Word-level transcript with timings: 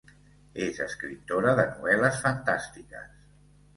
És 0.67 0.79
escriptora 0.85 1.53
de 1.59 1.67
novel·les 1.75 2.19
fantàstiques. 2.25 3.13